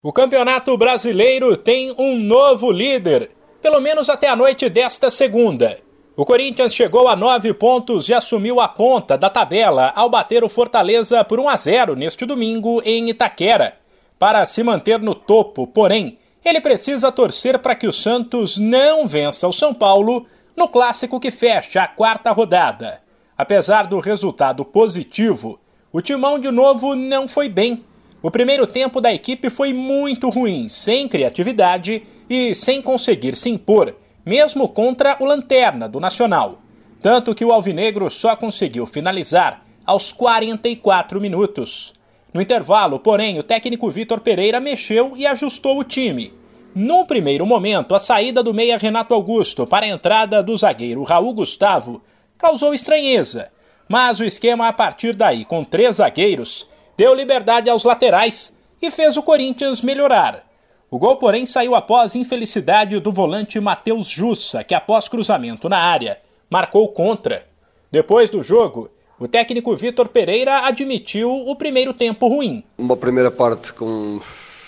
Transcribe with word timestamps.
O 0.00 0.12
Campeonato 0.12 0.76
Brasileiro 0.76 1.56
tem 1.56 1.92
um 1.98 2.16
novo 2.16 2.70
líder, 2.70 3.32
pelo 3.60 3.80
menos 3.80 4.08
até 4.08 4.28
a 4.28 4.36
noite 4.36 4.68
desta 4.68 5.10
segunda. 5.10 5.80
O 6.16 6.24
Corinthians 6.24 6.72
chegou 6.72 7.08
a 7.08 7.16
nove 7.16 7.52
pontos 7.52 8.08
e 8.08 8.14
assumiu 8.14 8.60
a 8.60 8.68
ponta 8.68 9.18
da 9.18 9.28
tabela 9.28 9.92
ao 9.96 10.08
bater 10.08 10.44
o 10.44 10.48
Fortaleza 10.48 11.24
por 11.24 11.40
1 11.40 11.48
a 11.48 11.56
0 11.56 11.96
neste 11.96 12.24
domingo 12.24 12.80
em 12.84 13.08
Itaquera. 13.08 13.76
Para 14.20 14.46
se 14.46 14.62
manter 14.62 15.00
no 15.00 15.16
topo, 15.16 15.66
porém, 15.66 16.16
ele 16.44 16.60
precisa 16.60 17.10
torcer 17.10 17.58
para 17.58 17.74
que 17.74 17.88
o 17.88 17.92
Santos 17.92 18.56
não 18.56 19.04
vença 19.04 19.48
o 19.48 19.52
São 19.52 19.74
Paulo 19.74 20.26
no 20.56 20.68
clássico 20.68 21.18
que 21.18 21.32
fecha 21.32 21.82
a 21.82 21.88
quarta 21.88 22.30
rodada. 22.30 23.02
Apesar 23.36 23.88
do 23.88 23.98
resultado 23.98 24.64
positivo, 24.64 25.58
o 25.92 26.00
timão 26.00 26.38
de 26.38 26.52
novo 26.52 26.94
não 26.94 27.26
foi 27.26 27.48
bem 27.48 27.84
o 28.20 28.30
primeiro 28.30 28.66
tempo 28.66 29.00
da 29.00 29.12
equipe 29.12 29.48
foi 29.48 29.72
muito 29.72 30.28
ruim, 30.28 30.68
sem 30.68 31.06
criatividade 31.06 32.02
e 32.28 32.54
sem 32.54 32.82
conseguir 32.82 33.36
se 33.36 33.48
impor, 33.48 33.94
mesmo 34.26 34.68
contra 34.68 35.16
o 35.20 35.24
Lanterna 35.24 35.88
do 35.88 36.00
Nacional. 36.00 36.60
Tanto 37.00 37.34
que 37.34 37.44
o 37.44 37.52
Alvinegro 37.52 38.10
só 38.10 38.34
conseguiu 38.34 38.86
finalizar 38.86 39.64
aos 39.86 40.10
44 40.10 41.20
minutos. 41.20 41.94
No 42.34 42.42
intervalo, 42.42 42.98
porém, 42.98 43.38
o 43.38 43.42
técnico 43.42 43.88
Vitor 43.88 44.20
Pereira 44.20 44.58
mexeu 44.58 45.12
e 45.16 45.24
ajustou 45.24 45.78
o 45.78 45.84
time. 45.84 46.32
Num 46.74 47.06
primeiro 47.06 47.46
momento, 47.46 47.94
a 47.94 47.98
saída 47.98 48.42
do 48.42 48.52
meia 48.52 48.76
Renato 48.76 49.14
Augusto 49.14 49.66
para 49.66 49.86
a 49.86 49.88
entrada 49.88 50.42
do 50.42 50.56
zagueiro 50.56 51.02
Raul 51.04 51.32
Gustavo 51.32 52.02
causou 52.36 52.74
estranheza, 52.74 53.50
mas 53.88 54.20
o 54.20 54.24
esquema 54.24 54.68
a 54.68 54.72
partir 54.72 55.14
daí, 55.14 55.44
com 55.44 55.64
três 55.64 55.96
zagueiros, 55.96 56.68
deu 56.98 57.14
liberdade 57.14 57.70
aos 57.70 57.84
laterais 57.84 58.58
e 58.82 58.90
fez 58.90 59.16
o 59.16 59.22
Corinthians 59.22 59.82
melhorar. 59.82 60.44
O 60.90 60.98
gol, 60.98 61.16
porém, 61.16 61.46
saiu 61.46 61.76
após 61.76 62.16
infelicidade 62.16 62.98
do 62.98 63.12
volante 63.12 63.60
Matheus 63.60 64.08
Jussa, 64.08 64.64
que 64.64 64.74
após 64.74 65.06
cruzamento 65.06 65.68
na 65.68 65.78
área, 65.78 66.18
marcou 66.50 66.88
contra. 66.88 67.46
Depois 67.88 68.30
do 68.30 68.42
jogo, 68.42 68.90
o 69.16 69.28
técnico 69.28 69.76
Vitor 69.76 70.08
Pereira 70.08 70.66
admitiu 70.66 71.30
o 71.30 71.54
primeiro 71.54 71.94
tempo 71.94 72.26
ruim. 72.26 72.64
Uma 72.76 72.96
primeira 72.96 73.30
parte 73.30 73.72
com 73.72 74.20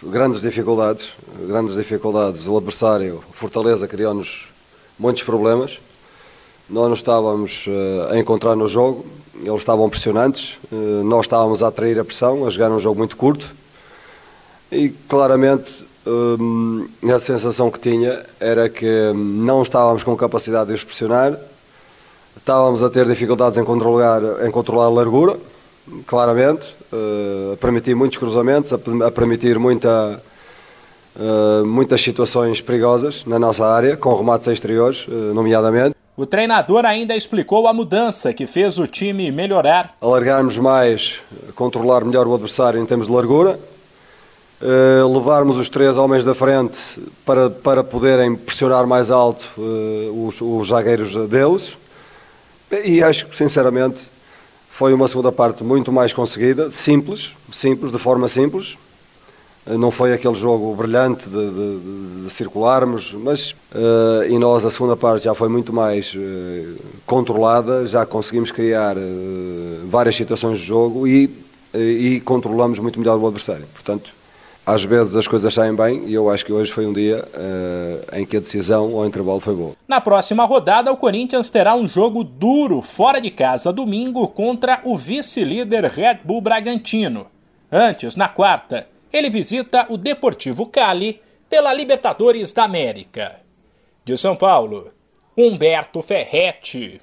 grandes 0.00 0.42
dificuldades, 0.42 1.10
grandes 1.48 1.74
dificuldades. 1.74 2.46
O 2.46 2.56
adversário, 2.56 3.24
Fortaleza, 3.32 3.88
criou-nos 3.88 4.48
muitos 4.96 5.24
problemas. 5.24 5.80
Nós 6.68 6.86
não 6.86 6.94
estávamos 6.94 7.66
uh, 7.66 8.12
a 8.12 8.18
encontrar 8.18 8.54
no 8.54 8.68
jogo, 8.68 9.04
eles 9.42 9.60
estavam 9.60 9.88
pressionantes, 9.90 10.58
uh, 10.70 11.02
nós 11.04 11.22
estávamos 11.22 11.62
a 11.62 11.68
atrair 11.68 11.98
a 11.98 12.04
pressão, 12.04 12.46
a 12.46 12.50
jogar 12.50 12.70
um 12.70 12.78
jogo 12.78 12.98
muito 12.98 13.16
curto. 13.16 13.50
E 14.70 14.88
claramente 15.08 15.84
um, 16.06 16.88
a 17.12 17.18
sensação 17.18 17.70
que 17.70 17.78
tinha 17.78 18.24
era 18.40 18.68
que 18.68 19.12
não 19.14 19.62
estávamos 19.62 20.02
com 20.02 20.16
capacidade 20.16 20.68
de 20.68 20.74
os 20.74 20.84
pressionar, 20.84 21.38
estávamos 22.36 22.82
a 22.82 22.88
ter 22.88 23.06
dificuldades 23.06 23.58
em 23.58 23.64
controlar, 23.64 24.22
em 24.46 24.50
controlar 24.50 24.86
a 24.86 24.88
largura, 24.88 25.38
claramente, 26.06 26.74
a 27.52 27.56
permitir 27.58 27.94
muitos 27.94 28.16
cruzamentos, 28.16 28.72
a, 28.72 29.10
permitir 29.10 29.58
muita, 29.58 30.22
muitas 31.66 32.00
situações 32.00 32.62
perigosas 32.62 33.24
na 33.26 33.38
nossa 33.38 33.66
área, 33.66 33.94
com 33.94 34.16
remates 34.16 34.48
exteriores, 34.48 35.06
nomeadamente. 35.34 36.01
O 36.14 36.26
treinador 36.26 36.84
ainda 36.84 37.16
explicou 37.16 37.66
a 37.66 37.72
mudança 37.72 38.34
que 38.34 38.46
fez 38.46 38.78
o 38.78 38.86
time 38.86 39.32
melhorar. 39.32 39.96
Alargarmos 39.98 40.58
mais, 40.58 41.22
controlar 41.54 42.04
melhor 42.04 42.26
o 42.26 42.34
adversário 42.34 42.78
em 42.78 42.84
termos 42.84 43.06
de 43.06 43.12
largura, 43.14 43.58
uh, 44.60 45.08
levarmos 45.10 45.56
os 45.56 45.70
três 45.70 45.96
homens 45.96 46.22
da 46.22 46.34
frente 46.34 46.78
para, 47.24 47.48
para 47.48 47.82
poderem 47.82 48.36
pressionar 48.36 48.86
mais 48.86 49.10
alto 49.10 49.48
uh, 49.56 50.28
os, 50.28 50.38
os 50.42 50.68
zagueiros 50.68 51.14
deles. 51.30 51.78
E 52.84 53.02
acho 53.02 53.26
que, 53.26 53.34
sinceramente, 53.34 54.10
foi 54.68 54.92
uma 54.92 55.08
segunda 55.08 55.32
parte 55.32 55.64
muito 55.64 55.90
mais 55.90 56.12
conseguida, 56.12 56.70
simples, 56.70 57.34
simples, 57.50 57.90
de 57.90 57.98
forma 57.98 58.28
simples, 58.28 58.76
eh, 58.76 58.91
não 59.66 59.90
foi 59.90 60.12
aquele 60.12 60.34
jogo 60.34 60.74
brilhante 60.74 61.28
de, 61.28 61.50
de, 61.50 62.22
de 62.22 62.30
circularmos, 62.30 63.12
mas 63.14 63.52
uh, 63.72 64.24
e 64.28 64.38
nós 64.38 64.64
a 64.64 64.70
segunda 64.70 64.96
parte 64.96 65.24
já 65.24 65.34
foi 65.34 65.48
muito 65.48 65.72
mais 65.72 66.14
uh, 66.14 66.78
controlada, 67.06 67.86
já 67.86 68.04
conseguimos 68.04 68.50
criar 68.50 68.96
uh, 68.96 69.00
várias 69.86 70.16
situações 70.16 70.58
de 70.58 70.64
jogo 70.64 71.06
e, 71.06 71.30
e 71.74 72.20
controlamos 72.24 72.78
muito 72.80 72.98
melhor 72.98 73.18
o 73.18 73.26
adversário. 73.26 73.66
Portanto, 73.72 74.10
às 74.66 74.84
vezes 74.84 75.16
as 75.16 75.28
coisas 75.28 75.54
saem 75.54 75.74
bem 75.74 76.04
e 76.06 76.14
eu 76.14 76.28
acho 76.28 76.44
que 76.44 76.52
hoje 76.52 76.70
foi 76.70 76.86
um 76.86 76.92
dia 76.92 77.24
em 78.12 78.24
que 78.24 78.36
a 78.36 78.40
decisão 78.40 78.96
ao 78.96 79.04
intervalo 79.04 79.40
foi 79.40 79.56
boa. 79.56 79.72
Na 79.88 80.00
próxima 80.00 80.44
rodada, 80.44 80.92
o 80.92 80.96
Corinthians 80.96 81.50
terá 81.50 81.74
um 81.74 81.88
jogo 81.88 82.22
duro 82.22 82.80
fora 82.80 83.20
de 83.20 83.28
casa 83.28 83.72
domingo 83.72 84.28
contra 84.28 84.80
o 84.84 84.96
vice-líder 84.96 85.86
Red 85.86 86.20
Bull 86.22 86.40
Bragantino. 86.40 87.26
Antes, 87.72 88.14
na 88.14 88.28
quarta, 88.28 88.86
ele 89.12 89.28
visita 89.28 89.86
o 89.90 89.96
Deportivo 89.96 90.66
Cali 90.66 91.20
pela 91.48 91.72
Libertadores 91.72 92.52
da 92.52 92.64
América. 92.64 93.40
De 94.04 94.16
São 94.16 94.34
Paulo, 94.34 94.92
Humberto 95.36 96.00
Ferretti. 96.02 97.00